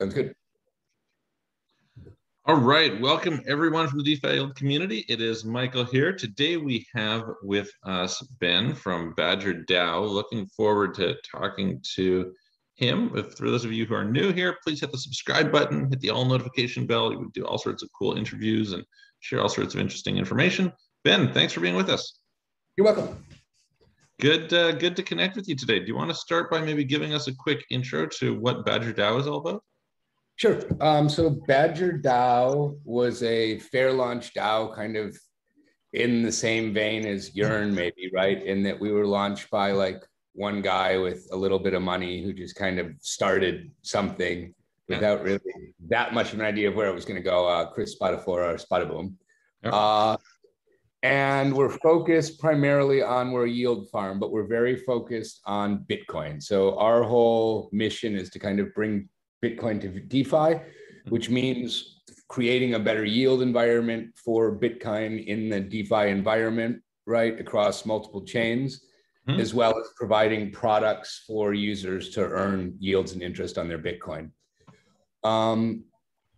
[0.00, 0.34] Sounds good.
[2.46, 5.04] All right, welcome everyone from the DeFi community.
[5.10, 6.14] It is Michael here.
[6.14, 10.08] Today we have with us Ben from Badger DAO.
[10.08, 12.32] Looking forward to talking to
[12.76, 13.12] him.
[13.14, 16.00] If for those of you who are new here, please hit the subscribe button, hit
[16.00, 17.10] the all notification bell.
[17.10, 18.82] We do all sorts of cool interviews and
[19.18, 20.72] share all sorts of interesting information.
[21.04, 22.20] Ben, thanks for being with us.
[22.78, 23.22] You're welcome.
[24.18, 25.78] Good, uh, good to connect with you today.
[25.78, 28.94] Do you want to start by maybe giving us a quick intro to what Badger
[28.94, 29.62] DAO is all about?
[30.40, 30.58] Sure.
[30.80, 35.14] Um, so Badger DAO was a fair launch DAO, kind of
[35.92, 38.42] in the same vein as Yearn, maybe, right?
[38.42, 42.22] In that we were launched by like one guy with a little bit of money
[42.22, 44.54] who just kind of started something
[44.88, 47.46] without really that much of an idea of where it was going to go.
[47.46, 49.12] Uh, Chris Spadafora or Spadaboom.
[49.62, 49.74] Yep.
[49.74, 50.16] Uh,
[51.02, 56.42] and we're focused primarily on we're a yield farm, but we're very focused on Bitcoin.
[56.42, 59.10] So our whole mission is to kind of bring
[59.42, 61.10] Bitcoin to DeFi, mm-hmm.
[61.10, 67.84] which means creating a better yield environment for Bitcoin in the DeFi environment, right, across
[67.84, 68.82] multiple chains,
[69.28, 69.40] mm-hmm.
[69.40, 74.30] as well as providing products for users to earn yields and interest on their Bitcoin.
[75.24, 75.84] Um,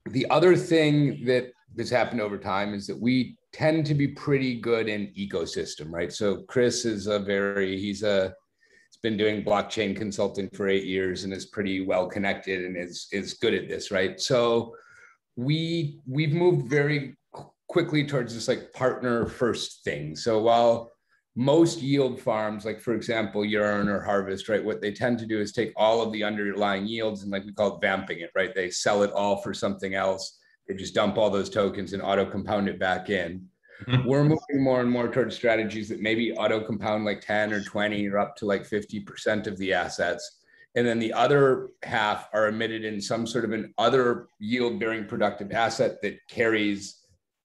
[0.06, 4.60] the other thing that has happened over time is that we tend to be pretty
[4.60, 6.12] good in ecosystem, right?
[6.12, 8.34] So Chris is a very, he's a,
[9.02, 13.34] been doing blockchain consulting for eight years and is pretty well connected and is is
[13.34, 14.20] good at this, right?
[14.20, 14.74] So
[15.36, 17.16] we we've moved very
[17.68, 20.14] quickly towards this like partner first thing.
[20.14, 20.92] So while
[21.34, 24.62] most yield farms, like for example, Yearn or Harvest, right?
[24.62, 27.52] What they tend to do is take all of the underlying yields and like we
[27.52, 28.54] call it vamping it, right?
[28.54, 30.38] They sell it all for something else.
[30.68, 33.48] They just dump all those tokens and auto compound it back in.
[34.04, 38.08] We're moving more and more towards strategies that maybe auto compound like 10 or 20
[38.08, 40.38] or up to like 50% of the assets.
[40.74, 45.06] And then the other half are emitted in some sort of an other yield bearing
[45.06, 47.02] productive asset that carries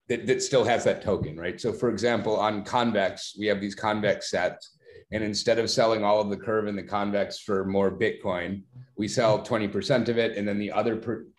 [0.08, 1.60] that, that still has that token, right?
[1.60, 4.78] So for example, on convex, we have these convex Setts.
[5.12, 8.64] And instead of selling all of the curve and the convex for more Bitcoin,
[8.98, 10.38] we sell 20% of it.
[10.38, 10.98] And then the other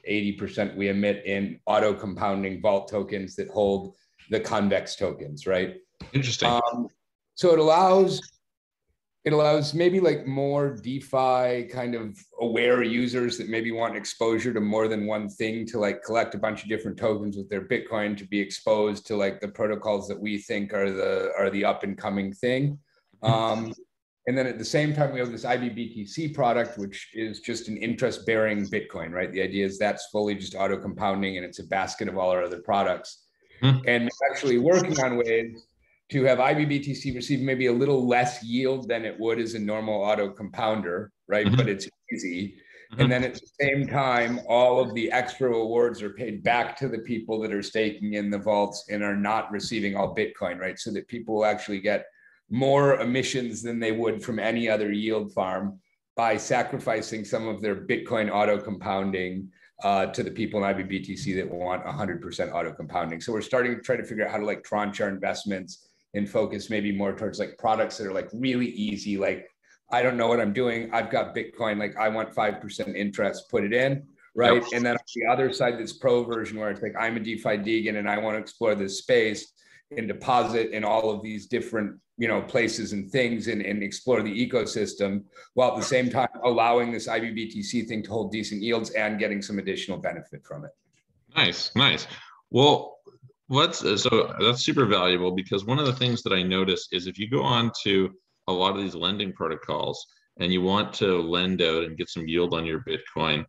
[0.09, 3.95] 80% we emit in auto compounding vault tokens that hold
[4.31, 5.77] the convex tokens, right?
[6.13, 6.49] Interesting.
[6.49, 6.89] Um,
[7.35, 8.21] so it allows
[9.25, 14.61] it allows maybe like more DeFi kind of aware users that maybe want exposure to
[14.61, 18.17] more than one thing to like collect a bunch of different tokens with their Bitcoin
[18.17, 21.83] to be exposed to like the protocols that we think are the are the up
[21.83, 22.79] and coming thing.
[23.23, 23.75] Um,
[24.29, 27.77] and then at the same time, we have this IBBTC product, which is just an
[27.79, 29.33] interest bearing Bitcoin, right?
[29.33, 32.43] The idea is that's fully just auto compounding and it's a basket of all our
[32.43, 33.28] other products.
[33.63, 33.89] Mm-hmm.
[33.89, 35.67] And actually working on ways
[36.11, 40.03] to have IBBTC receive maybe a little less yield than it would as a normal
[40.03, 41.47] auto compounder, right?
[41.47, 41.57] Mm-hmm.
[41.57, 42.57] But it's easy.
[42.93, 43.01] Mm-hmm.
[43.03, 46.89] And then at the same time, all of the extra rewards are paid back to
[46.89, 50.79] the people that are staking in the vaults and are not receiving all Bitcoin, right?
[50.79, 52.07] So that people will actually get
[52.51, 55.79] more emissions than they would from any other yield farm
[56.17, 59.51] by sacrificing some of their Bitcoin auto compounding
[59.85, 63.21] uh, to the people in IBBTC that want 100% auto compounding.
[63.21, 66.29] So we're starting to try to figure out how to like tranche our investments and
[66.29, 69.17] focus maybe more towards like products that are like really easy.
[69.17, 69.49] Like,
[69.91, 70.93] I don't know what I'm doing.
[70.93, 71.79] I've got Bitcoin.
[71.79, 74.07] Like, I want 5% interest, put it in.
[74.35, 74.63] Right.
[74.63, 74.65] Yep.
[74.75, 77.59] And then on the other side, this pro version where it's like, I'm a DeFi
[77.59, 79.53] degen and I want to explore this space
[79.97, 84.23] and deposit in all of these different you know places and things and, and explore
[84.23, 85.23] the ecosystem
[85.55, 89.41] while at the same time allowing this IBBTC thing to hold decent yields and getting
[89.41, 90.73] some additional benefit from it.
[91.37, 92.07] Nice, nice.
[92.51, 92.99] Well,
[93.49, 97.07] let's uh, so that's super valuable because one of the things that I notice is
[97.07, 98.11] if you go on to
[98.49, 100.07] a lot of these lending protocols
[100.39, 103.45] and you want to lend out and get some yield on your Bitcoin,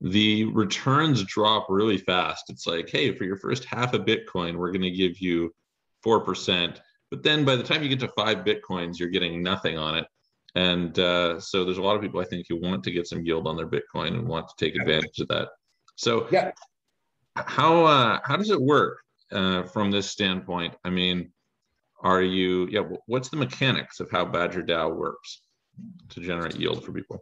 [0.00, 2.44] the returns drop really fast.
[2.48, 5.54] It's like, hey, for your first half of Bitcoin, we're going to give you
[6.04, 6.78] 4%.
[7.10, 10.06] But then by the time you get to five Bitcoins, you're getting nothing on it.
[10.54, 13.24] And uh, so there's a lot of people I think who want to get some
[13.24, 15.48] yield on their Bitcoin and want to take advantage of that.
[15.96, 16.52] So yeah,
[17.36, 19.00] how uh, how does it work
[19.32, 20.74] uh, from this standpoint?
[20.84, 21.32] I mean,
[22.02, 22.82] are you yeah?
[23.06, 25.42] What's the mechanics of how Badger DAO works
[26.10, 27.18] to generate yield for people?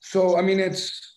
[0.00, 1.15] So I mean, it's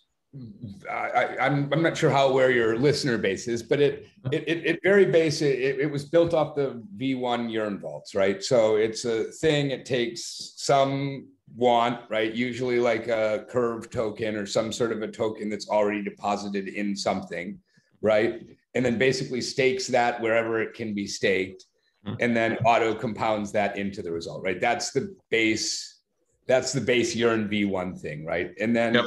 [0.90, 4.48] I, am I'm, I'm not sure how aware your listener base is, but it it
[4.48, 5.58] it, it very basic.
[5.58, 8.44] It, it was built off the V1 Yearn vaults, right?
[8.44, 9.72] So it's a thing.
[9.72, 12.32] It takes some want, right?
[12.32, 16.96] Usually like a curve token or some sort of a token that's already deposited in
[16.96, 17.58] something,
[18.02, 18.46] right?
[18.76, 21.66] And then basically stakes that wherever it can be staked,
[22.06, 22.14] hmm.
[22.20, 24.62] and then auto compounds that into the result, right?
[24.62, 26.02] That's the base.
[26.46, 28.52] That's the base Yearn V1 thing, right?
[28.60, 28.94] And then.
[28.94, 29.06] Yep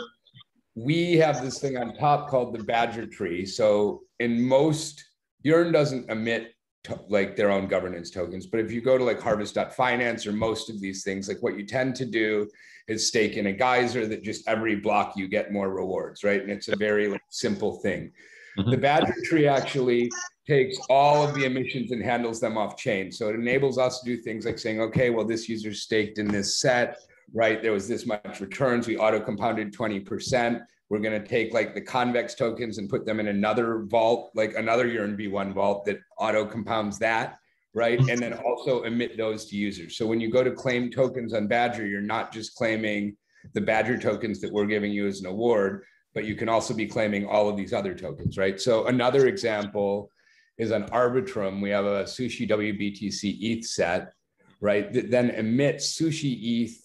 [0.74, 3.44] we have this thing on top called the Badger tree.
[3.44, 5.04] So in most,
[5.42, 6.54] Yearn doesn't emit
[6.84, 10.70] to, like their own governance tokens, but if you go to like harvest.finance or most
[10.70, 12.48] of these things, like what you tend to do
[12.88, 16.42] is stake in a geyser that just every block you get more rewards, right?
[16.42, 18.10] And it's a very like, simple thing.
[18.58, 18.70] Mm-hmm.
[18.70, 20.10] The Badger tree actually
[20.46, 23.12] takes all of the emissions and handles them off chain.
[23.12, 26.26] So it enables us to do things like saying, okay, well, this user staked in
[26.26, 26.98] this Sett
[27.32, 27.62] right?
[27.62, 28.86] There was this much returns.
[28.86, 30.62] We auto compounded 20%.
[30.88, 34.54] We're going to take like the convex tokens and put them in another vault, like
[34.54, 37.38] another Yearn V1 vault that auto compounds that,
[37.72, 37.98] right?
[37.98, 39.96] And then also emit those to users.
[39.96, 43.16] So when you go to claim tokens on Badger, you're not just claiming
[43.54, 45.84] the Badger tokens that we're giving you as an award,
[46.14, 48.60] but you can also be claiming all of these other tokens, right?
[48.60, 50.10] So another example
[50.58, 51.62] is on Arbitrum.
[51.62, 54.12] We have a Sushi WBTC ETH Sett,
[54.60, 54.92] right?
[54.92, 56.81] That then emits Sushi ETH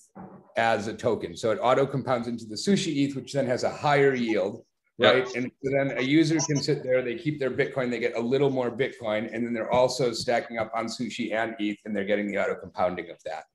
[0.58, 1.38] as a token.
[1.38, 4.64] So it auto compounds into the sushi ETH, which then has a higher yield,
[5.00, 5.26] right?
[5.26, 5.36] Yep.
[5.36, 8.20] And so then a user can sit there, they keep their Bitcoin, they get a
[8.20, 12.06] little more Bitcoin, and then they're also stacking up on sushi and ETH, and they're
[12.06, 13.46] getting the auto compounding of that.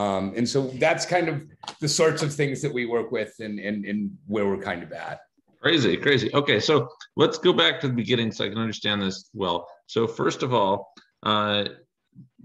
[0.00, 1.44] Um, and so that's kind of
[1.80, 4.92] the sorts of things that we work with and, and, and where we're kind of
[4.92, 5.20] at.
[5.60, 6.32] Crazy, crazy.
[6.34, 9.66] Okay, so let's go back to the beginning so I can understand this well.
[9.86, 11.64] So first of all, uh,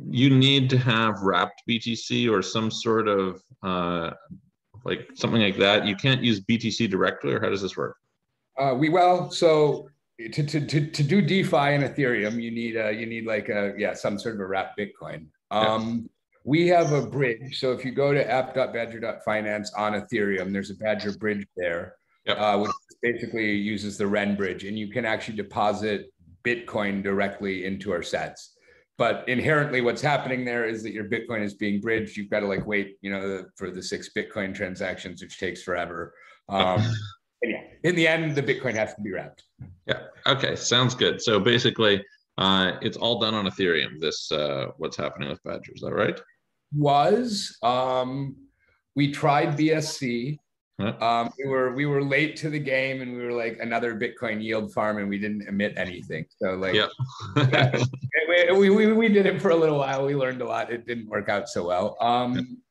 [0.10, 4.12] you need to have wrapped BTC or some sort of uh,
[4.84, 5.86] like something like that.
[5.86, 7.98] You can't use BTC directly, or how does this work?
[8.58, 9.90] Uh, we well, so
[10.20, 13.74] to, to, to, to do DeFi in Ethereum, you need a, you need like a
[13.78, 15.28] yeah some sort of a wrapped Bitcoin.
[15.52, 16.10] Um,
[16.44, 17.60] We have a bridge.
[17.60, 22.40] So if you go to app.badger.finance on Ethereum, there's a Badger bridge there, yep.
[22.40, 22.72] uh, which
[23.04, 26.12] basically uses the Ren bridge, and you can actually deposit
[26.44, 28.56] Bitcoin directly into our Setts
[29.02, 32.16] but inherently what's happening there is that your bitcoin is being bridged.
[32.16, 36.14] You've got to like wait you know for the six bitcoin transactions which takes forever.
[36.50, 36.82] Um,
[37.42, 39.44] yeah in the end the bitcoin has to be wrapped.
[39.88, 40.02] Yeah.
[40.28, 41.22] Okay sounds good.
[41.22, 42.04] So basically
[42.38, 46.20] uh, it's all done on ethereum this uh, what's happening with badger is that right?
[46.76, 48.36] Was um,
[48.96, 50.38] we tried bsc
[50.88, 54.44] um, we were we were late to the game, and we were like another Bitcoin
[54.44, 56.26] yield farm, and we didn't emit anything.
[56.38, 56.90] So like, yep.
[57.38, 60.06] yeah, we, we, we did it for a little while.
[60.06, 60.72] We learned a lot.
[60.72, 61.98] It didn't work out so well.
[62.00, 62.62] Um,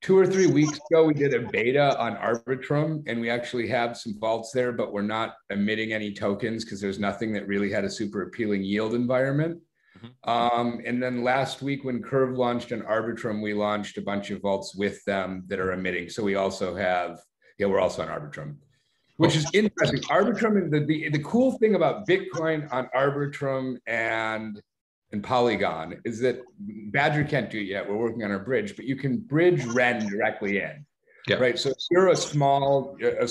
[0.00, 3.96] two or three weeks ago, we did a beta on Arbitrum, and we actually have
[3.96, 7.84] some vaults there, but we're not emitting any tokens because there's nothing that really had
[7.84, 9.60] a super appealing yield environment.
[9.98, 10.30] Mm-hmm.
[10.30, 14.40] Um, and then last week, when Curve launched an Arbitrum, we launched a bunch of
[14.40, 16.08] vaults with them that are emitting.
[16.08, 17.18] So we also have
[17.58, 18.56] yeah, we're also on Arbitrum,
[19.16, 20.00] which is interesting.
[20.02, 24.62] Arbitrum, the, the, the cool thing about Bitcoin on Arbitrum and
[25.10, 27.88] and Polygon is that Badger can't do it yet.
[27.88, 30.84] We're working on our bridge, but you can bridge Ren directly in.
[31.26, 31.36] Yeah.
[31.36, 31.58] Right.
[31.58, 33.28] So if you're a small, a,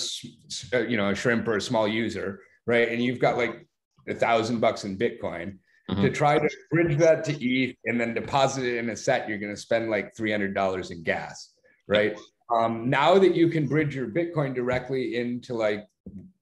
[0.74, 3.68] a, you know, a shrimp or a small user, right, and you've got like
[4.08, 5.58] a thousand bucks in Bitcoin,
[5.90, 6.02] mm-hmm.
[6.02, 9.40] to try to bridge that to ETH and then deposit it in a Sett, you're
[9.40, 11.54] going to spend like three hundred dollars in gas,
[11.88, 12.16] right?
[12.50, 15.88] Um, now that you can bridge your Bitcoin directly into like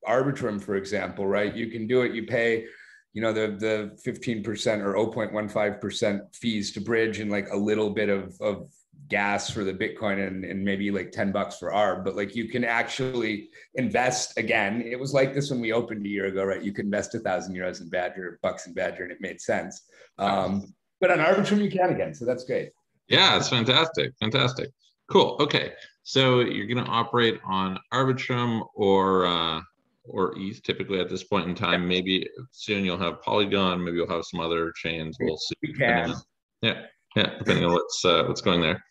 [0.07, 1.53] Arbitrum, for example, right?
[1.55, 2.13] You can do it.
[2.13, 2.65] You pay,
[3.13, 8.09] you know, the the 15% or 0.15% fees to bridge and like a little bit
[8.09, 8.69] of, of
[9.07, 12.47] gas for the Bitcoin and, and maybe like 10 bucks for ARB, but like you
[12.47, 14.81] can actually invest again.
[14.81, 16.61] It was like this when we opened a year ago, right?
[16.61, 19.83] You could invest a thousand euros in Badger, bucks in Badger, and it made sense.
[20.17, 22.13] Um, but on Arbitrum, you can again.
[22.13, 22.71] So that's great.
[23.07, 24.13] Yeah, it's fantastic.
[24.19, 24.71] Fantastic.
[25.07, 25.37] Cool.
[25.39, 25.73] Okay.
[26.03, 29.61] So you're going to operate on Arbitrum or uh,
[30.07, 31.87] or ETH typically at this point in time.
[31.87, 33.83] Maybe soon you'll have Polygon.
[33.83, 35.17] Maybe you'll have some other chains.
[35.19, 35.55] We'll see.
[35.63, 36.13] We can.
[36.61, 36.83] Yeah,
[37.15, 38.83] yeah, depending on what's uh, what's going there.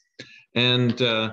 [0.54, 1.33] And uh,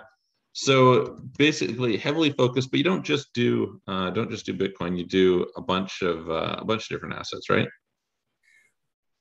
[0.53, 2.71] so basically, heavily focused.
[2.71, 4.97] But you don't just do uh, don't just do Bitcoin.
[4.97, 7.67] You do a bunch of uh, a bunch of different assets, right?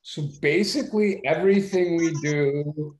[0.02, 2.96] So basically, everything we do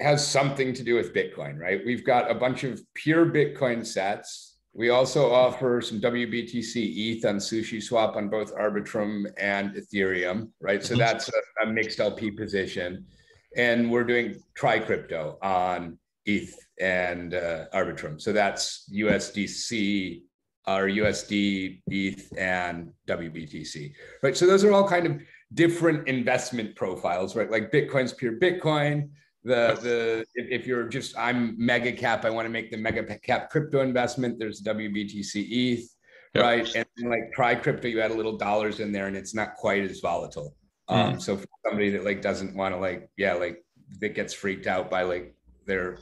[0.00, 1.80] has something to do with Bitcoin, right?
[1.84, 4.58] We've got a bunch of pure Bitcoin Setts.
[4.72, 10.82] We also offer some WBTC ETH on Sushi Swap on both Arbitrum and Ethereum, right?
[10.82, 11.00] So mm-hmm.
[11.00, 13.04] that's a, a mixed LP position.
[13.56, 18.20] And we're doing Tri Crypto on ETH and uh, Arbitrum.
[18.20, 20.22] So that's USDC
[20.66, 23.92] or USD, ETH, and WBTC,
[24.22, 24.36] right?
[24.36, 25.20] So those are all kind of
[25.54, 27.50] different investment profiles, right?
[27.50, 29.10] Like Bitcoin's pure Bitcoin
[29.44, 33.02] the the if, if, you're just I'm mega cap, I want to make the mega
[33.20, 34.38] cap crypto investment.
[34.38, 35.88] There's WBTC ETH,
[36.34, 36.44] yep.
[36.44, 36.74] right?
[36.74, 39.82] And like Tri Crypto, you add a little dollars in there, and it's not quite
[39.82, 40.54] as volatile.
[40.90, 40.94] Mm.
[40.94, 43.64] Um, so for somebody that like doesn't want to like yeah like
[44.00, 45.34] that gets freaked out by like
[45.66, 45.98] their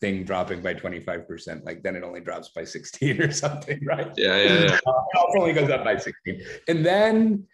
[0.00, 4.10] thing dropping by 25%, like then it only drops by 16 or something, right?
[4.16, 4.78] Yeah, yeah, yeah.
[4.86, 6.42] Uh, it only goes up by 16.
[6.68, 7.44] And then,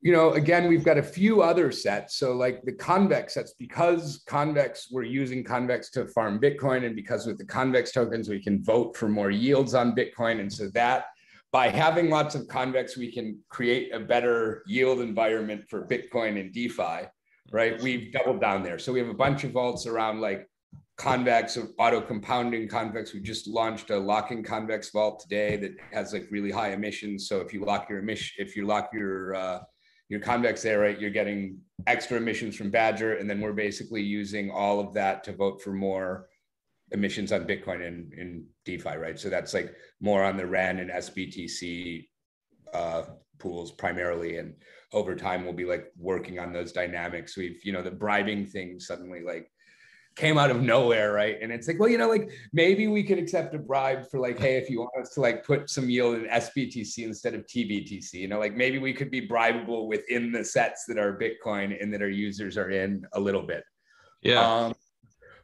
[0.00, 2.16] you know, again, we've got a few other Setts.
[2.16, 6.86] So like the convex Setts, because convex, we're using convex to farm Bitcoin.
[6.86, 10.40] And because with the convex tokens, we can vote for more yields on Bitcoin.
[10.40, 11.06] And so that
[11.50, 16.52] by having lots of convex, we can create a better yield environment for Bitcoin and
[16.52, 17.08] DeFi,
[17.50, 17.80] right?
[17.82, 18.78] We've doubled down there.
[18.78, 20.46] So we have a bunch of vaults around like
[20.96, 23.14] convex auto compounding convex.
[23.14, 27.28] We just launched a locking convex vault today that has like really high emissions.
[27.28, 29.58] So if you lock your emission, if you lock your uh,
[30.08, 34.80] your convex right, you're getting extra emissions from Badger, and then we're basically using all
[34.80, 36.28] of that to vote for more
[36.92, 39.18] emissions on Bitcoin and in DeFi, right?
[39.18, 42.06] So that's like more on the REN and SBTC
[42.72, 43.02] uh,
[43.38, 44.54] pools primarily, and
[44.92, 47.36] over time we'll be like working on those dynamics.
[47.36, 49.50] We've you know the bribing thing suddenly like
[50.18, 51.38] came out of nowhere, right?
[51.40, 54.38] And it's like, well, you know, like maybe we could accept a bribe for like,
[54.38, 58.14] hey, if you want us to like put some yield in SBTC instead of TBTC,
[58.14, 61.94] you know, like maybe we could be bribable within the Setts that are Bitcoin and
[61.94, 63.62] that our users are in a little bit.
[64.20, 64.40] Yeah.
[64.40, 64.74] Um,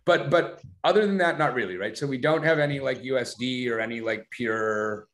[0.04, 1.96] but but other than that, not really, right?
[1.96, 5.06] So we don't have any like USD or any like pure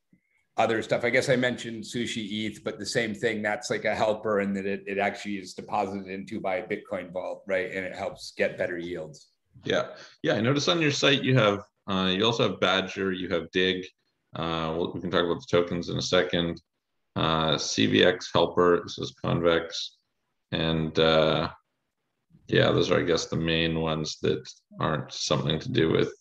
[0.57, 1.05] other stuff.
[1.05, 3.43] I guess I mentioned sushi ETH, but the same thing.
[3.43, 7.12] That's like a helper, and that it, it actually is deposited into by a Bitcoin
[7.12, 7.71] vault, right?
[7.71, 9.29] And it helps get better yields.
[9.64, 9.88] Yeah,
[10.23, 10.35] yeah.
[10.35, 13.85] I noticed on your site you have uh, you also have Badger, you have Dig.
[14.37, 16.61] Uh, we can talk about the tokens in a second.
[17.17, 18.81] Uh, CVX helper.
[18.83, 19.97] This is convex,
[20.52, 21.50] and uh,
[22.47, 24.49] yeah, those are I guess the main ones that
[24.79, 26.12] aren't something to do with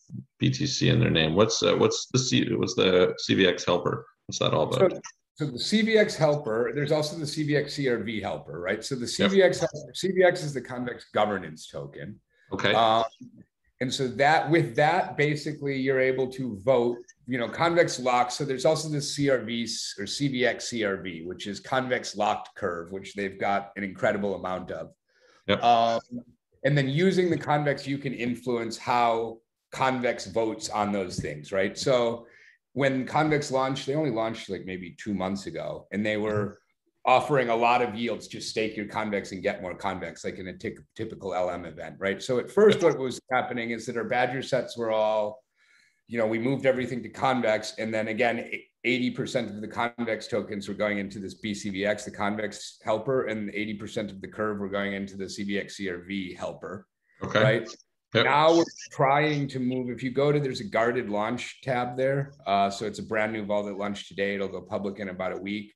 [0.41, 1.35] BTC in their name.
[1.35, 4.05] What's uh, what's the C, what's the CVX helper?
[4.25, 4.93] What's that all about?
[4.93, 4.99] So,
[5.35, 8.83] so the CVX helper, there's also the CVX CRV helper, right?
[8.83, 9.69] So the CVX yep.
[9.95, 12.19] CVX is the convex governance token.
[12.53, 12.73] Okay.
[12.73, 13.03] Um,
[13.81, 16.97] and so that with that, basically, you're able to vote.
[17.27, 18.31] You know, convex lock.
[18.31, 19.63] So there's also the CRV
[19.99, 24.91] or CVX CRV, which is convex locked curve, which they've got an incredible amount of.
[25.47, 25.63] Yep.
[25.63, 26.01] Um,
[26.63, 29.37] and then using the convex, you can influence how
[29.71, 31.77] convex votes on those things, right?
[31.77, 32.27] So
[32.73, 36.59] when convex launched, they only launched like maybe two months ago, and they were
[37.05, 40.47] offering a lot of yields, just stake your convex and get more convex, like in
[40.47, 42.21] a t- typical LM event, right?
[42.21, 45.43] So at first, what was happening is that our Badger Setts were all,
[46.07, 48.51] you know, we moved everything to convex, and then again,
[48.85, 54.09] 80% of the convex tokens were going into this BCVX, the convex helper, and 80%
[54.09, 56.87] of the curve were going into the CVX CRV helper.
[57.23, 57.43] Okay.
[57.43, 57.69] Right.
[58.13, 58.25] Yep.
[58.25, 59.89] Now we're trying to move.
[59.89, 62.33] If you go to, there's a guarded launch tab there.
[62.47, 64.33] Uh, so it's a brand new vault that launched today.
[64.33, 65.73] It'll go public in about a week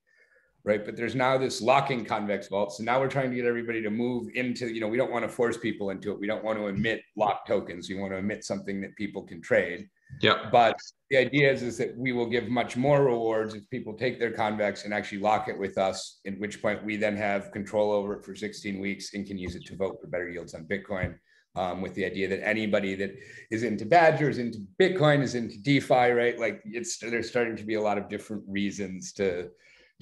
[0.66, 0.86] right?
[0.86, 2.74] But there's now this locking convex vault.
[2.74, 5.24] So now we're trying to get everybody to move into, you know, we don't want
[5.26, 6.20] to force people into it.
[6.20, 7.90] We don't want to emit lock tokens.
[7.90, 9.90] We want to emit something that people can trade.
[10.22, 10.50] Yeah.
[10.52, 10.78] But
[11.10, 14.32] the idea is, is that we will give much more rewards if people take their
[14.32, 18.14] convex and actually lock it with us, in which point we then have control over
[18.14, 21.16] it for 16 weeks and can use it to vote for better yields on Bitcoin.
[21.56, 23.14] Um, with the idea that anybody that
[23.52, 26.40] is into Badger, is into Bitcoin, is into DeFi, right?
[26.40, 29.52] Like it's there's starting to be a lot of different reasons to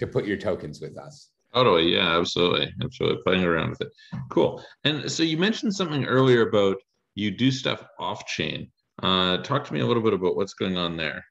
[0.01, 1.29] to put your tokens with us.
[1.53, 1.93] Totally.
[1.93, 2.73] Yeah, absolutely.
[2.83, 3.21] Absolutely.
[3.23, 3.91] Playing around with it.
[4.29, 4.63] Cool.
[4.83, 6.77] And so you mentioned something earlier about
[7.15, 8.71] you do stuff off chain.
[9.03, 11.23] Uh, talk to me a little bit about what's going on there.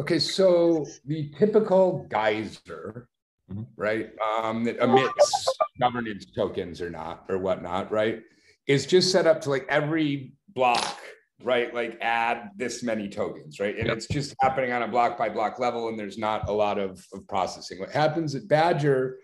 [0.00, 0.20] Okay.
[0.20, 3.08] So the typical geyser,
[3.50, 3.62] mm-hmm.
[3.76, 4.10] right,
[4.42, 5.48] um, that emits
[5.80, 8.22] governance tokens or not, or whatnot, right,
[8.68, 10.97] is just set up to like every block
[11.42, 11.72] right?
[11.72, 13.76] Like add this many tokens, right?
[13.76, 13.96] And yep.
[13.96, 17.04] it's just happening on a block by block level, and there's not a lot of,
[17.12, 17.78] of processing.
[17.78, 19.18] What happens at Badger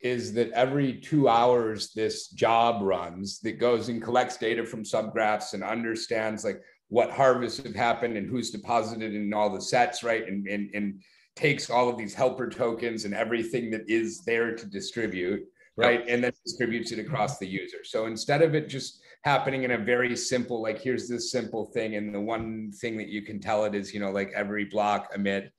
[0.00, 5.52] is that every two hours, this job runs that goes and collects data from subgraphs
[5.52, 10.26] and understands like what harvests have happened and who's deposited in all the Setts, right?
[10.26, 11.00] And, and, and
[11.36, 15.42] takes all of these helper tokens and everything that is there to distribute,
[15.76, 16.00] right?
[16.00, 16.08] Yep.
[16.08, 17.84] And then distributes it across the user.
[17.84, 21.96] So instead of it just happening in a very simple like here's this simple thing
[21.96, 25.10] and the one thing that you can tell it is you know like every block
[25.14, 25.52] emit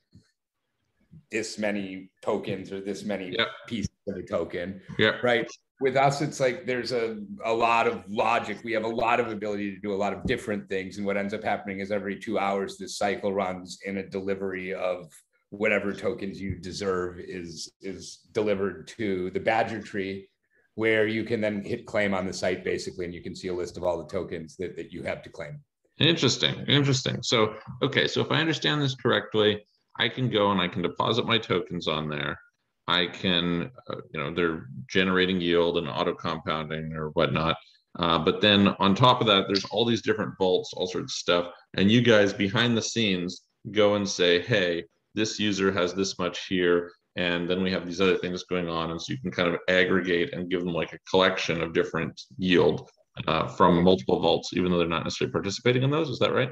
[1.31, 3.35] this many tokens or this many
[3.67, 5.17] pieces of a token yeah.
[5.23, 5.49] right?
[5.79, 8.59] With us it's like there's a, a lot of logic.
[8.63, 11.17] We have a lot of ability to do a lot of different things and what
[11.17, 15.11] ends up happening is every two hours this cycle runs in a delivery of
[15.49, 20.27] whatever tokens you deserve is is delivered to the badger tree
[20.75, 23.53] where you can then hit claim on the site basically, and you can see a
[23.53, 25.59] list of all the tokens that, that you have to claim.
[25.99, 26.55] Interesting.
[26.67, 27.21] Interesting.
[27.21, 28.07] So, okay.
[28.07, 29.63] So if I understand this correctly,
[29.99, 32.39] I can go and I can deposit my tokens on there.
[32.87, 37.55] I can, uh, you know, they're generating yield and auto compounding or whatnot.
[37.99, 41.17] Uh, but then on top of that, there's all these different vaults, all sorts of
[41.17, 41.53] stuff.
[41.75, 46.47] And you guys behind the scenes go and say, hey, this user has this much
[46.47, 46.91] here.
[47.15, 48.91] And then we have these other things going on.
[48.91, 52.19] And so you can kind of aggregate and give them like a collection of different
[52.37, 52.89] yield
[53.27, 56.09] uh, from multiple vaults, even though they're not necessarily participating in those.
[56.09, 56.49] Is that right?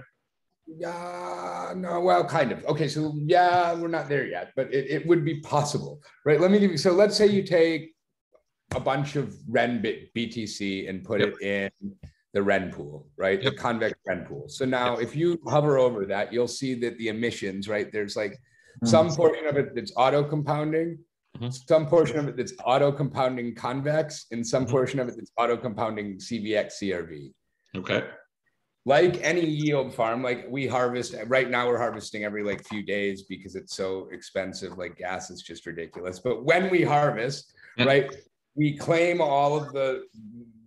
[0.68, 2.64] Yeah, no, well, kind of.
[2.66, 6.40] Okay, so yeah, we're not there yet, but it, it would be possible, right?
[6.40, 7.96] Let me give you, so let's say you take
[8.76, 9.82] a bunch of Ren
[10.16, 11.34] BTC and put yep.
[11.42, 11.96] it in
[12.34, 13.42] the Ren pool, right?
[13.42, 13.54] Yep.
[13.54, 14.48] The convex Ren pool.
[14.48, 15.08] So now yep.
[15.08, 17.92] if you hover over that, you'll see that the emissions, right?
[17.92, 18.38] There's like
[18.84, 18.88] mm-hmm.
[18.88, 20.98] some portion of it that's auto compounding,
[21.38, 21.50] mm-hmm.
[21.50, 24.72] some portion of it that's auto compounding convex, and some mm-hmm.
[24.72, 27.32] portion of it that's auto compounding CVX CRV.
[27.78, 28.04] Okay
[28.86, 33.24] like any yield farm, like we harvest right now, we're harvesting every like few days
[33.24, 34.78] because it's so expensive.
[34.78, 36.20] Like gas is just ridiculous.
[36.20, 38.12] But when we harvest, right,
[38.56, 40.06] we claim all of the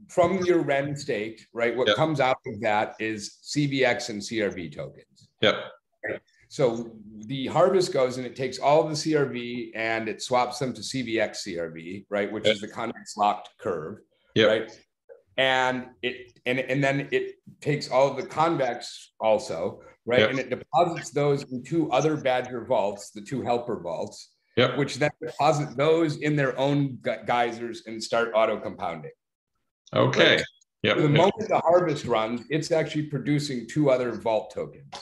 [0.08, 1.74] from your REN stake, right?
[1.74, 5.28] What comes out of that is CVX and CRV tokens.
[5.40, 5.56] Yep.
[6.52, 6.90] So
[7.26, 10.82] the harvest goes and it takes all of the CRV and it swaps them to
[10.82, 12.30] CVX CRV, right?
[12.30, 12.56] Which yep.
[12.56, 13.98] is the convex locked curve.
[14.34, 14.48] Yep.
[14.48, 14.70] Right
[15.36, 20.30] and it and, and then it takes all of the convex also right yep.
[20.30, 24.76] and it deposits those in two other badger vaults the two helper vaults yep.
[24.76, 29.10] which then deposit those in their own geysers and start auto compounding
[29.94, 30.44] okay right?
[30.82, 30.96] yep.
[30.98, 34.92] the moment the harvest runs it's actually producing two other vault tokens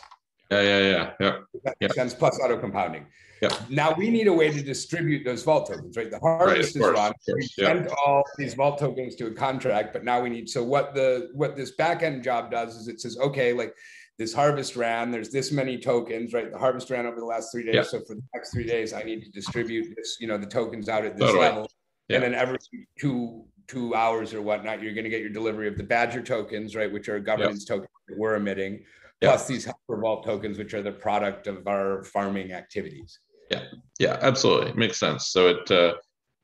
[0.51, 3.07] yeah yeah yeah yeah that makes sense plus auto compounding
[3.43, 3.57] yeah.
[3.71, 6.11] Now we need a way to distribute those vault tokens, right?
[6.11, 7.13] The harvest right, is run.
[7.35, 7.95] We send yeah.
[8.05, 10.49] all these vault tokens to a contract, but now we need.
[10.51, 13.75] So what the what this back end job does is it says, okay, like
[14.19, 15.11] this harvest ran.
[15.11, 16.53] There's this many tokens, right?
[16.53, 17.75] The harvest ran over the last three days.
[17.75, 17.83] Yeah.
[17.83, 20.91] So for the next three days, I need to distribute this, you know, the tokens
[20.91, 21.45] out at this totally.
[21.45, 21.71] level,
[22.09, 22.17] yeah.
[22.17, 22.59] and then every
[22.99, 26.77] two two hours or whatnot, you're going to get your delivery of the Badger tokens,
[26.77, 28.85] right, which are governance tokens that we're emitting,
[29.21, 33.19] plus these helper vault tokens, which are the product of our farming activities.
[33.51, 33.65] Yeah,
[33.99, 34.73] yeah, absolutely.
[34.75, 35.29] Makes sense.
[35.29, 35.95] So it uh,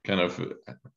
[0.04, 0.40] kind of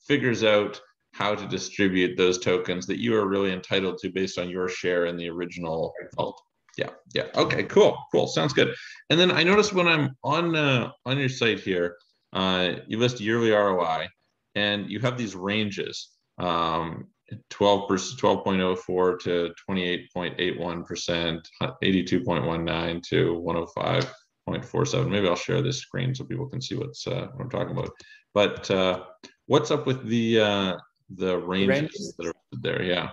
[0.07, 0.81] figures out
[1.13, 5.06] how to distribute those tokens that you are really entitled to based on your share
[5.06, 6.41] in the original vault.
[6.77, 7.25] Yeah, yeah.
[7.36, 8.27] Okay, cool, cool.
[8.27, 8.73] Sounds good.
[9.10, 11.97] And then I noticed when I'm on uh, on your site here,
[12.34, 14.08] uh, you list yearly ROI,
[14.56, 16.10] and you have these ranges.
[16.38, 17.08] Um,
[17.49, 25.09] 12 percent 12.04 to 28.81 percent 82.19 to 105.47.
[25.09, 27.91] Maybe I'll share this screen so people can see what's uh, what I'm talking about.
[28.33, 29.03] But uh,
[29.47, 30.77] what's up with the uh,
[31.15, 32.83] the ranges, ranges that are there?
[32.83, 33.09] Yeah.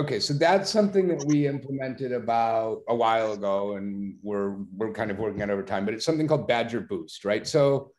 [0.00, 5.10] Okay, so that's something that we implemented about a while ago, and we're we're kind
[5.10, 5.84] of working on over time.
[5.84, 7.46] But it's something called Badger Boost, right?
[7.46, 7.92] So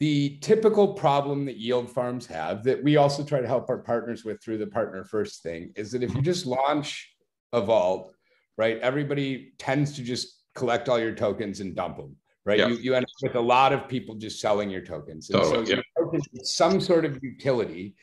[0.00, 4.24] the typical problem that yield farms have that we also try to help our partners
[4.24, 7.14] with through the partner first thing is that if you just launch
[7.52, 8.14] a vault,
[8.56, 12.68] right, everybody tends to just collect all your tokens and dump them right yeah.
[12.68, 15.60] you, you end up with a lot of people just selling your tokens and so
[15.62, 15.80] yeah.
[15.98, 17.94] tokens some sort of utility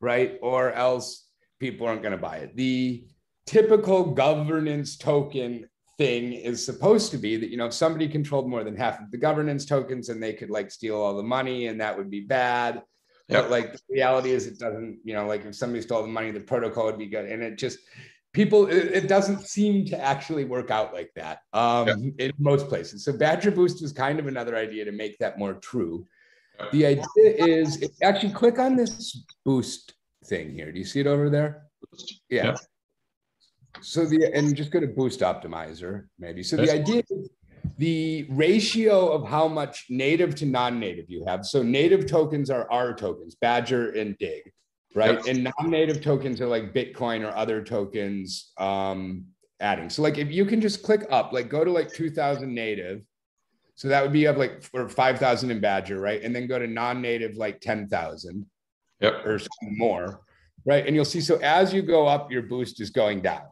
[0.00, 1.28] right or else
[1.60, 3.06] people aren't going to buy it the
[3.46, 5.68] typical governance token
[6.02, 9.10] thing is supposed to be that you know if somebody controlled more than half of
[9.12, 12.20] the governance tokens and they could like steal all the money and that would be
[12.20, 12.82] bad.
[13.28, 13.44] Yep.
[13.44, 16.32] but like the reality is it doesn't you know like if somebody stole the money
[16.32, 17.26] the protocol would be good.
[17.26, 17.78] And it just
[18.32, 22.26] people it, it, doesn't seem to actually work out like that um, yeah.
[22.26, 23.04] in most places.
[23.04, 26.06] So badger boost is kind of another idea to make that more true.
[26.72, 27.68] The idea is
[28.02, 29.94] actually click on this boost
[30.26, 31.52] thing here do you see it over there?
[32.28, 32.56] Yeah.
[33.80, 37.30] So the and just go to boost optimizer maybe so the idea is
[37.78, 42.92] the ratio of how much native to non-native you have so native tokens are our
[42.94, 44.52] tokens badger and dig
[44.94, 45.14] right?
[45.14, 45.26] Yep.
[45.26, 49.26] And non-native tokens are like Bitcoin or other tokens um,
[49.60, 49.90] adding.
[49.90, 53.02] So like if you can just click up, like go to like 2000 native.
[53.74, 56.22] So that would be up like for 5,000 in Badger, right?
[56.22, 58.46] And then go to non-native like 10,000
[59.00, 59.26] yep.
[59.26, 60.20] or more,
[60.66, 60.86] right?
[60.86, 63.46] And you'll see, so as you go up, your boost is going down,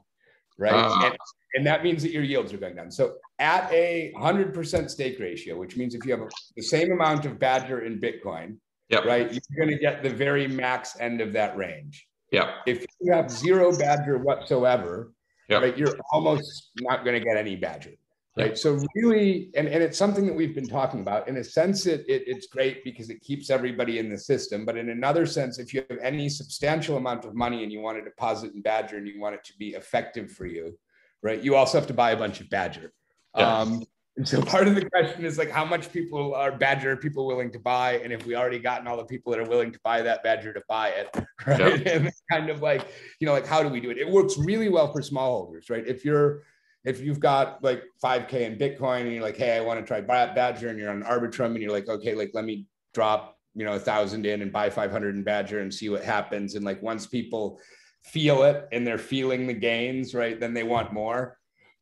[0.60, 0.72] right?
[0.72, 1.16] Uh, and,
[1.54, 2.92] and, that means that your yields are going down.
[2.92, 7.40] So at a 100% stake ratio, which means if you have the same amount of
[7.40, 8.58] Badger in Bitcoin,
[8.90, 9.04] Yep.
[9.04, 9.32] Right.
[9.32, 12.06] You're going to get the very max end of that range.
[12.32, 12.54] Yeah.
[12.66, 15.12] If you have zero badger whatsoever,
[15.48, 15.62] yep.
[15.62, 17.92] right, you're almost not going to get any badger.
[18.40, 18.58] Right.
[18.58, 21.28] So really, and, and it's something that we've been talking about.
[21.28, 24.64] In a sense, it, it it's great because it keeps everybody in the system.
[24.64, 27.98] But in another sense, if you have any substantial amount of money and you want
[27.98, 30.78] to deposit in Badger and you want it to be effective for you,
[31.22, 32.92] right, you also have to buy a bunch of Badger.
[33.36, 33.58] Yeah.
[33.58, 33.84] Um,
[34.16, 37.50] And so part of the question is like, how much people are Badger people willing
[37.52, 37.98] to buy?
[37.98, 40.52] And if we already gotten all the people that are willing to buy that Badger
[40.52, 41.08] to buy it,
[41.46, 41.58] right?
[41.58, 41.86] Yep.
[41.86, 42.88] And kind of like,
[43.20, 43.98] you know, like how do we do it?
[43.98, 45.86] It works really well for smallholders, right?
[45.86, 46.42] If you're
[46.84, 50.00] if you've got like 5k in bitcoin and you're like hey i want to try
[50.00, 53.74] badger and you're on arbitrum and you're like okay like let me drop you know
[53.74, 56.54] a thousand in and buy 500 in badger and see what happens.
[56.54, 57.60] And like once people
[58.04, 61.36] feel it and they're feeling the gains right then they want more.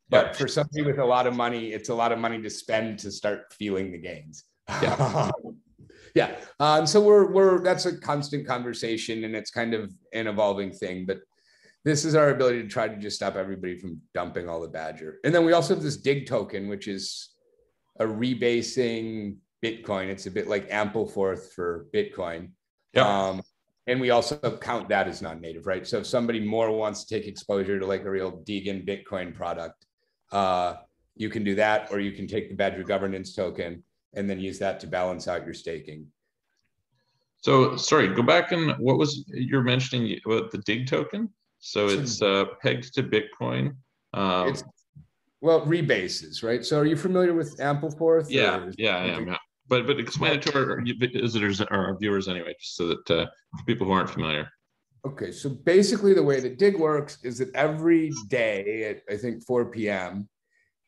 [0.09, 2.99] But for somebody with a lot of money it's a lot of money to spend
[2.99, 4.45] to start feeling the gains.
[4.81, 5.31] Yeah.
[6.15, 6.35] Yeah.
[6.59, 11.05] Um, so we're we're that's a constant conversation and it's kind of an evolving thing
[11.05, 11.19] but
[11.89, 15.19] this is our ability to try to just stop everybody from dumping all the Badger.
[15.23, 17.29] And then we also have this dig token, which is
[17.99, 20.07] a rebasing Bitcoin.
[20.07, 22.51] It's a bit like Ampleforth for Bitcoin.
[22.93, 23.07] Yeah.
[23.07, 23.41] Um,
[23.87, 25.85] and we also count that as non-native, right?
[25.87, 29.85] So if somebody more wants to take exposure to like a real degen Bitcoin product,
[30.31, 30.75] uh,
[31.15, 34.59] you can do that, or you can take the Badger governance token and then use
[34.59, 36.05] that to balance out your staking.
[37.41, 41.29] So sorry, go back and what was you're mentioning about the dig token?
[41.59, 43.75] So it's uh, pegged to Bitcoin.
[44.13, 44.63] Um, it's,
[45.41, 46.65] well, rebases, right?
[46.65, 48.27] So are you familiar with Ampleforth?
[48.29, 49.27] Yeah, yeah, I am.
[49.27, 49.37] Yeah.
[49.67, 53.25] But but explain it to our visitors or our viewers anyway, just so that uh,
[53.65, 54.49] people who aren't familiar.
[55.05, 59.45] Okay, so basically the way that Dig works is that every day at I think
[59.45, 60.27] 4 p.m.,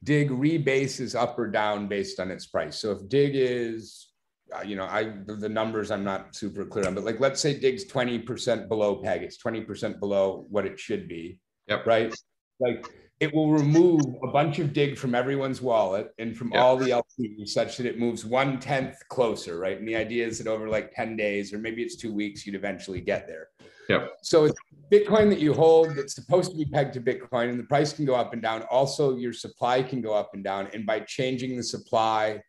[0.03, 2.77] Dig rebases up or down based on its price.
[2.77, 4.11] So if Dig is
[4.56, 7.58] Uh, you know, I the numbers I'm not super clear on, but like let's say
[7.58, 11.40] Dig's 20% below peg, it's 20% below what it should be.
[11.68, 11.86] Yep.
[11.86, 12.14] Right.
[12.60, 12.86] Like
[13.20, 16.62] it will remove a bunch of dig from everyone's wallet and from yep.
[16.62, 19.78] all the LPs such that it moves one tenth closer, right?
[19.78, 22.56] And the idea is that over like 10 days or maybe it's two weeks, you'd
[22.56, 23.50] eventually get there.
[23.90, 24.18] Yep.
[24.24, 24.58] So it's
[24.92, 28.06] Bitcoin that you hold that's supposed to be pegged to Bitcoin, and the price can
[28.06, 28.64] go up and down.
[28.64, 30.68] Also, your supply can go up and down.
[30.74, 32.42] And by changing the supply,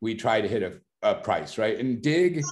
[0.00, 1.78] we try to hit a uh, price, right?
[1.78, 2.42] And Dig,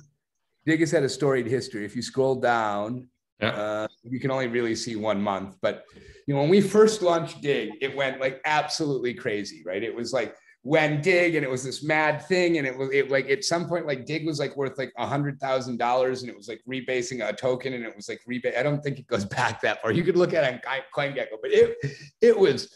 [0.66, 1.84] Dig has had a storied history.
[1.84, 3.08] If you scroll down,
[3.40, 3.48] yeah.
[3.50, 5.56] uh, you can only really see one month.
[5.60, 5.84] But
[6.26, 9.82] you know, when we first launched Dig, it went like absolutely crazy, right?
[9.82, 13.10] It was like when Dig, and it was this mad thing, and it was it
[13.10, 16.30] like at some point, like Dig was like worth like a hundred thousand dollars, and
[16.30, 18.54] it was like rebasing a token, and it was like rebate.
[18.56, 19.92] I don't think it goes back that far.
[19.92, 21.76] You could look at it on CoinGecko, but it
[22.22, 22.74] it was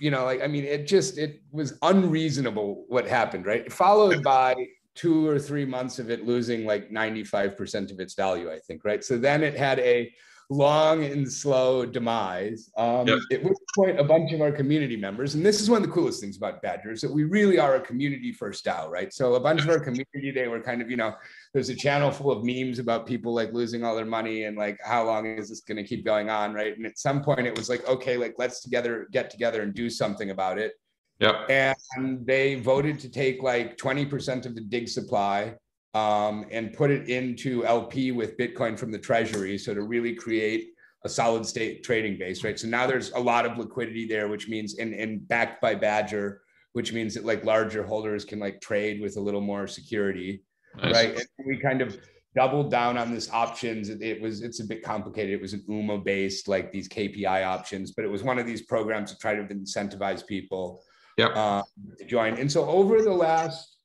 [0.00, 3.70] you know, like I mean, it just it was unreasonable what happened, right?
[3.72, 4.54] Followed by
[4.98, 9.04] two or three months of it losing like 95% of its value, I think, right?
[9.04, 10.12] So then it had a
[10.50, 12.68] long and slow demise.
[12.76, 13.18] Um, yep.
[13.30, 15.94] At which point, a bunch of our community members, and this is one of the
[15.94, 19.12] coolest things about Badgers, that we really are a community first DAO, right?
[19.12, 21.14] So a bunch of our community, they were kind of, you know,
[21.54, 24.80] there's a channel full of memes about people like losing all their money and like
[24.82, 26.76] how long is this going to keep going on, right?
[26.76, 29.88] And at some point, it was like, okay, like let's together get together and do
[29.88, 30.72] something about it.
[31.18, 31.74] Yeah.
[31.96, 35.54] And they voted to take like 20% of the dig supply
[35.94, 39.58] um, and put it into LP with Bitcoin from the treasury.
[39.58, 40.68] So to really create
[41.04, 42.58] a solid state trading base, right?
[42.58, 46.42] So now there's a lot of liquidity there, which means and, and backed by Badger,
[46.72, 50.42] which means that like larger holders can like trade with a little more security.
[50.76, 50.94] Nice.
[50.94, 51.16] Right.
[51.38, 51.98] And we kind of
[52.36, 53.88] doubled down on this options.
[53.88, 55.34] It was it's a bit complicated.
[55.34, 58.62] It was an UMA based, like these KPI options, but it was one of these
[58.62, 60.82] programs to try to incentivize people
[61.18, 61.36] yep.
[61.36, 61.62] Uh,
[61.98, 62.34] to join.
[62.38, 63.76] And so over the last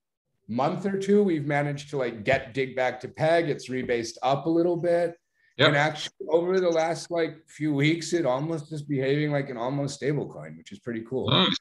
[0.47, 3.49] month or two, we've managed to like get dig back to peg.
[3.49, 5.15] It's rebased up a little bit.
[5.57, 5.67] Yep.
[5.67, 9.95] And actually, over the last like few weeks, it almost is behaving like an almost
[9.95, 11.29] stable coin, which is pretty cool.
[11.29, 11.55] Nice.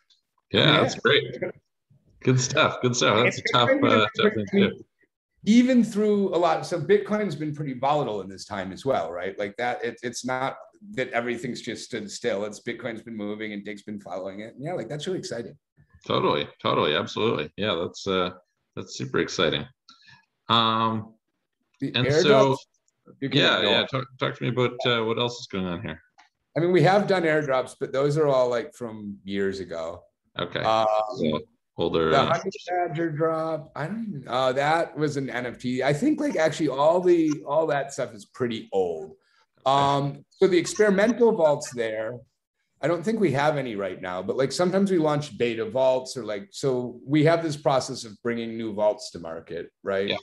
[0.52, 1.24] Yeah, yeah, that's great.
[2.22, 2.80] Good stuff.
[2.82, 3.24] Good stuff.
[3.24, 4.84] That's a tough, uh, tough thing to do
[5.44, 9.38] even through a lot so bitcoin's been pretty volatile in this time as well right
[9.38, 10.56] like that it, it's not
[10.92, 14.72] that everything's just stood still it's bitcoin's been moving and dig's been following it yeah
[14.72, 15.56] like that's really exciting
[16.06, 17.50] totally totally absolutely.
[17.56, 18.30] Yeah that's uh
[18.76, 19.66] that's super exciting.
[20.48, 21.14] Um
[21.80, 22.56] the and so
[23.20, 26.00] yeah yeah talk, talk to me about uh, what else is going on here?
[26.56, 30.02] I mean we have done airdrops but those are all like from years ago.
[30.38, 30.60] Okay.
[30.60, 30.86] Um,
[31.18, 31.40] so
[31.78, 36.20] older the honey badger drop i don't even uh that was an nft i think
[36.20, 39.14] like actually all the all that stuff is pretty old.
[39.64, 42.18] Um so the experimental vaults there
[42.82, 46.16] i don't think we have any right now but like sometimes we launch beta vaults
[46.16, 50.16] or like so we have this process of bringing new vaults to market right yeah.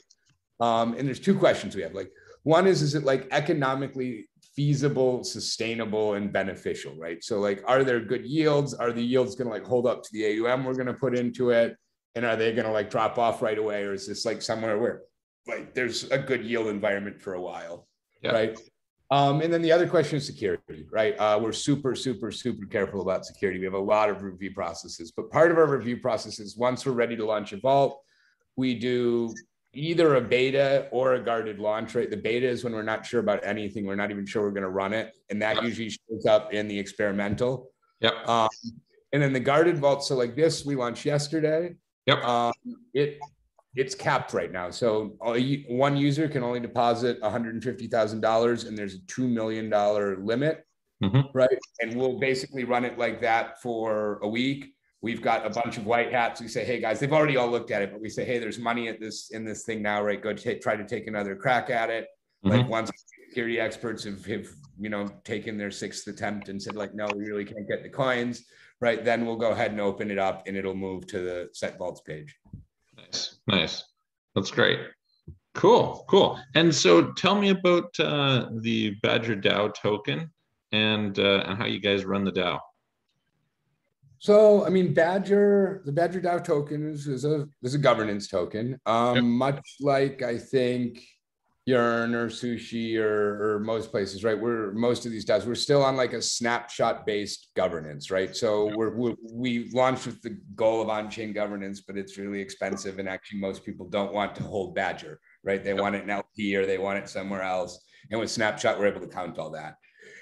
[0.60, 2.10] um and there's two questions we have like
[2.42, 7.22] one is is it like economically feasible, sustainable, and beneficial, right?
[7.22, 8.74] So, like, are there good yields?
[8.74, 11.16] Are the yields going to like hold up to the AUM we're going to put
[11.16, 11.76] into it?
[12.14, 13.84] And are they going to like drop off right away?
[13.84, 15.02] Or is this like somewhere where
[15.46, 17.86] like there's a good yield environment for a while,
[18.22, 18.32] yeah.
[18.32, 18.58] right?
[19.12, 21.18] Um, and then the other question is security, right?
[21.18, 23.58] Uh, we're super, super, super careful about security.
[23.58, 26.86] We have a lot of review processes, but part of our review process is once
[26.86, 28.02] we're ready to launch a vault,
[28.56, 29.34] we do
[29.72, 32.08] either a beta or a guarded launch, right?
[32.08, 33.84] The beta is when we're not sure about anything.
[33.84, 35.12] We're not even sure we're going to run it.
[35.28, 37.70] And that usually shows up in the experimental.
[38.00, 38.28] Yep.
[38.28, 38.48] Um,
[39.12, 40.04] and then the guarded vault.
[40.04, 41.74] So like this, we launched yesterday.
[42.06, 42.24] Yep.
[42.24, 42.52] Um,
[42.94, 43.18] it
[43.74, 44.70] it's capped right now.
[44.70, 45.16] So
[45.68, 49.70] one user can only deposit $150,000 and there's a $2 million
[50.24, 50.64] limit,
[51.02, 51.20] mm-hmm.
[51.32, 51.58] right?
[51.80, 54.74] And we'll basically run it like that for a week.
[55.02, 56.40] We've got a bunch of white hats.
[56.40, 58.58] We say, hey guys, they've already all looked at it, but we say, hey, there's
[58.58, 60.20] money at this in this thing now, right?
[60.20, 62.06] Go try to take another crack at it.
[62.44, 62.56] Mm-hmm.
[62.56, 62.90] Like once
[63.28, 67.24] security experts have, have, you know, taken their sixth attempt and said, like, no, we
[67.24, 68.44] really can't get the coins,
[68.80, 69.04] right?
[69.04, 72.00] Then we'll go ahead and open it up and it'll move to the Sett vaults
[72.00, 72.36] page.
[73.10, 73.84] Nice, nice.
[74.34, 74.78] That's great.
[75.54, 76.38] Cool, cool.
[76.54, 80.30] And so, tell me about uh, the Badger DAO token
[80.72, 82.60] and uh, and how you guys run the DAO.
[84.18, 88.78] So, I mean, Badger, the Badger DAO token is, is a is a governance token.
[88.86, 89.24] Um, yep.
[89.24, 91.04] Much like I think
[91.70, 94.38] Yearn or Sushi or, or most places, right?
[94.38, 98.34] We're most of these DAOs, we're still on like a snapshot based governance, right?
[98.34, 102.40] So we're, we're, we launched with the goal of on chain governance, but it's really
[102.40, 102.98] expensive.
[102.98, 105.62] And actually, most people don't want to hold Badger, right?
[105.62, 107.80] They want it in LP or they want it somewhere else.
[108.10, 109.76] And with Snapshot, we're able to count all that.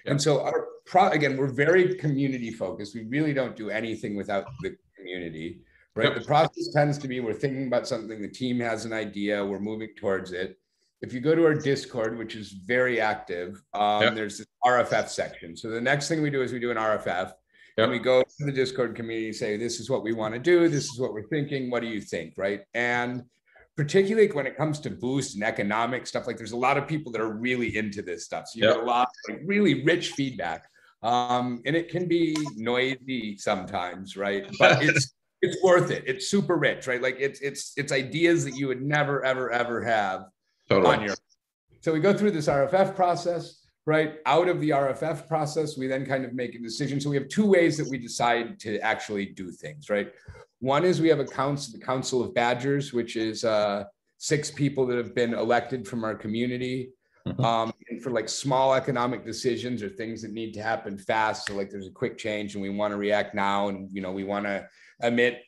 [0.07, 2.95] And so our pro again, we're very community focused.
[2.95, 5.61] We really don't do anything without the community,
[5.97, 6.15] right?
[6.15, 9.61] The process tends to be we're thinking about something, the team has an idea, we're
[9.61, 10.59] moving towards it
[11.01, 14.15] if you go to our Discord, which is very active, um, yep.
[14.15, 15.57] there's this RFF section.
[15.57, 17.33] So the next thing we do is we do an RFF.
[17.77, 17.85] Yep.
[17.85, 20.69] And we go to the Discord community, say, this is what we want to do.
[20.69, 21.71] This is what we're thinking.
[21.71, 22.35] What do you think?
[22.37, 22.63] Right.
[22.75, 23.23] And
[23.77, 27.13] particularly when it comes to boost and economic stuff, like there's a lot of people
[27.13, 28.49] that are really into this stuff.
[28.49, 28.75] So you yep.
[28.75, 30.65] get a lot of like, really rich feedback.
[31.05, 34.51] Um, and it can be noisy sometimes, right?
[34.59, 36.03] But it's it's worth it.
[36.05, 37.01] It's super rich, right?
[37.01, 40.25] Like it's it's it's ideas that you would never, ever, ever have
[40.69, 40.97] totally.
[40.97, 41.15] on your.
[41.81, 44.17] So we go through this RFF process, right?
[44.27, 47.01] Out of the RFF process, we then kind of make a decision.
[47.01, 50.13] So we have two ways that we decide to actually do things, right?
[50.61, 53.85] One is we have a council, the Council of Badgers, which is uh,
[54.19, 56.91] six people that have been elected from our community.
[57.27, 57.45] Mm-hmm.
[57.45, 61.47] Um, and for like small economic decisions or things that need to happen fast.
[61.47, 64.13] So like there's a quick change and we want to react now and you know
[64.13, 64.67] we want to
[65.03, 65.43] emit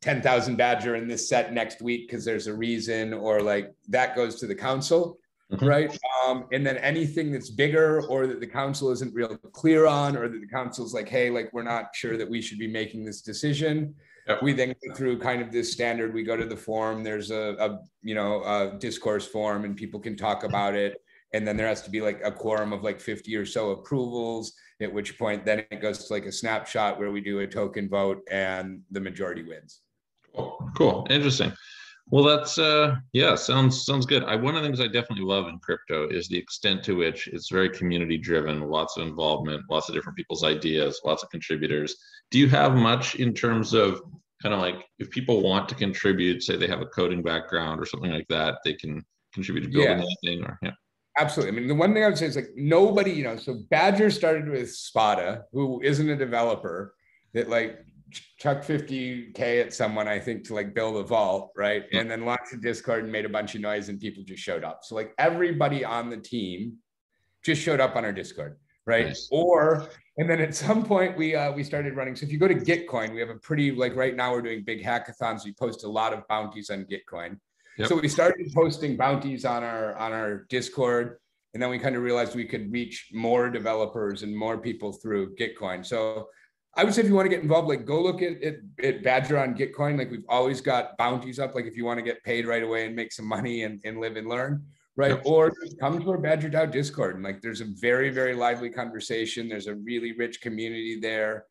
[0.00, 4.36] 10,000 Badger in this Sett next week because there's a reason, or like that goes
[4.36, 5.18] to the council,
[5.52, 5.66] mm-hmm.
[5.66, 5.98] right?
[6.26, 10.28] Um, and then anything that's bigger or that the council isn't real clear on, or
[10.28, 13.22] that the council's like, hey, like we're not sure that we should be making this
[13.22, 13.94] decision.
[14.28, 14.42] Yep.
[14.42, 16.12] We then go through kind of this standard.
[16.12, 17.04] We go to the forum.
[17.04, 21.00] There's a, a you know a discourse forum, and people can talk about it.
[21.32, 24.52] And then there has to be like a quorum of like 50 or so approvals.
[24.80, 27.88] At which point, then it goes to like a snapshot where we do a token
[27.88, 29.80] vote, and the majority wins.
[30.36, 30.70] Cool.
[30.76, 31.06] cool.
[31.10, 31.52] Interesting.
[32.08, 34.22] Well, that's uh yeah, sounds sounds good.
[34.24, 37.26] I one of the things I definitely love in crypto is the extent to which
[37.28, 41.96] it's very community driven, lots of involvement, lots of different people's ideas, lots of contributors.
[42.30, 44.02] Do you have much in terms of
[44.40, 47.86] kind of like if people want to contribute, say they have a coding background or
[47.86, 50.04] something like that, they can contribute to building yeah.
[50.22, 50.72] anything or yeah.
[51.18, 51.56] Absolutely.
[51.56, 54.10] I mean, the one thing I would say is like nobody, you know, so Badger
[54.10, 56.94] started with Spada, who isn't a developer,
[57.32, 57.78] that like
[58.38, 61.84] chuck 50k at someone i think to like build a vault right?
[61.92, 64.64] And then launched a discord and made a bunch of noise and people just showed
[64.64, 64.80] up.
[64.82, 66.76] So like everybody on the team
[67.44, 69.06] just showed up on our discord right?
[69.06, 69.28] Nice.
[69.30, 72.14] or and then at some point we uh, we started running.
[72.16, 74.64] So if you go to gitcoin we have a pretty like right now we're doing
[74.64, 75.44] big hackathons.
[75.44, 77.38] We post a lot of bounties on gitcoin.
[77.78, 77.88] Yep.
[77.88, 81.18] so we started posting bounties on our on our discord
[81.52, 85.34] and then we kind of realized we could reach more developers and more people through
[85.36, 85.84] gitcoin.
[85.84, 86.28] So
[86.76, 89.02] I would say if you want to get involved, like go look at, at, at
[89.02, 89.96] Badger on Gitcoin.
[89.96, 91.54] Like we've always got bounties up.
[91.54, 93.98] Like if you want to get paid right away and make some money and, and
[93.98, 94.62] live and learn,
[94.94, 95.12] right?
[95.12, 95.22] Yep.
[95.24, 97.14] Or come to our Badger DAO Discord.
[97.14, 99.48] And like there's a very, very lively conversation.
[99.48, 101.46] There's a really rich community there.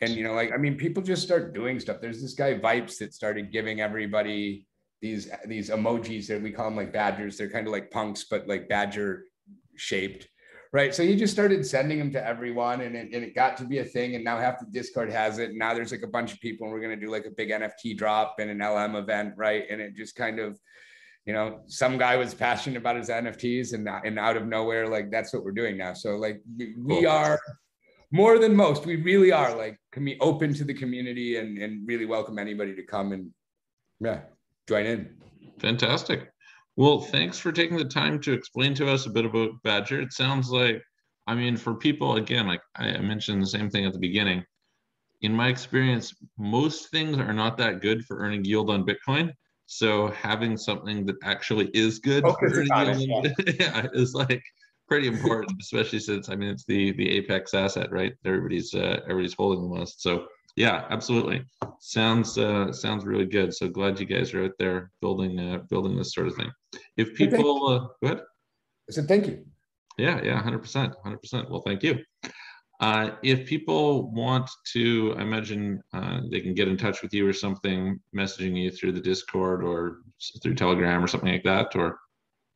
[0.00, 1.98] And you know, like I mean, people just start doing stuff.
[2.00, 4.66] There's this guy Vipes that started giving everybody
[5.02, 7.36] these these emojis that we call them like badgers.
[7.36, 9.24] They're kind of like punks, but like badger
[9.76, 10.28] shaped
[10.72, 10.94] right?
[10.94, 13.78] So he just started sending them to everyone, and it, and it got to be
[13.78, 14.14] a thing.
[14.14, 15.50] And now half the Discord has it.
[15.50, 17.50] And now there's like a bunch of people, and we're gonna do like a big
[17.50, 19.64] NFT drop and an LM event, right?
[19.70, 20.58] And it just kind of,
[21.26, 25.10] you know, some guy was passionate about his NFTs, and and out of nowhere, like
[25.10, 25.92] that's what we're doing now.
[25.92, 26.42] So like
[26.78, 27.38] we are
[28.10, 28.86] more than most.
[28.86, 32.74] We really are like can be open to the community and and really welcome anybody
[32.74, 33.30] to come and
[34.00, 34.20] yeah
[34.66, 35.16] join in.
[35.60, 36.31] Fantastic.
[36.76, 40.00] Well, thanks for taking the time to explain to us a bit about Badger.
[40.00, 40.82] It sounds like,
[41.26, 44.44] I mean, for people, again, like I mentioned the same thing at the beginning.
[45.20, 49.32] In my experience, most things are not that good for earning yield on Bitcoin.
[49.66, 53.52] So having something that actually is good for earning yield, yeah.
[53.60, 54.42] yeah, is like
[54.88, 58.12] pretty important, especially since I mean it's the the apex asset, right?
[58.24, 60.02] Everybody's uh, everybody's holding the most.
[60.02, 61.44] So yeah, absolutely.
[61.80, 63.54] Sounds uh, sounds really good.
[63.54, 66.50] So glad you guys are out there building uh, building this sort of thing.
[66.96, 68.20] If people, uh, go ahead.
[68.88, 69.44] I said thank you.
[69.98, 71.50] Yeah, yeah, hundred percent, hundred percent.
[71.50, 71.98] Well, thank you.
[72.80, 77.28] Uh, if people want to, I imagine uh, they can get in touch with you
[77.28, 79.98] or something, messaging you through the Discord or
[80.42, 81.98] through Telegram or something like that, or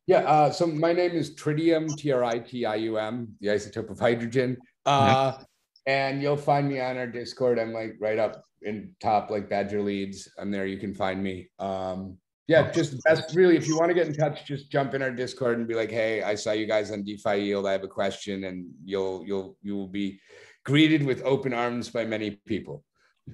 [0.07, 3.49] yeah, uh, so my name is tritium, T R I T I U M, the
[3.49, 4.57] isotope of hydrogen.
[4.85, 5.45] Uh, yeah.
[5.87, 7.59] And you'll find me on our Discord.
[7.59, 10.29] I'm like right up in top, like Badger Leads.
[10.39, 10.67] I'm there.
[10.67, 11.49] You can find me.
[11.59, 12.19] Um,
[12.49, 13.57] yeah, just that's really.
[13.57, 15.91] If you want to get in touch, just jump in our Discord and be like,
[15.91, 17.67] "Hey, I saw you guys on DeFi Yield.
[17.67, 20.21] I have a question," and you'll you'll you will be
[20.65, 22.85] greeted with open arms by many people.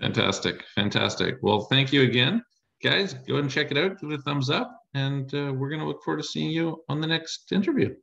[0.01, 1.37] Fantastic, fantastic.
[1.43, 2.43] Well, thank you again,
[2.83, 3.12] guys.
[3.12, 4.01] Go ahead and check it out.
[4.01, 6.83] Give it a thumbs up and uh, we're going to look forward to seeing you
[6.88, 7.95] on the next interview.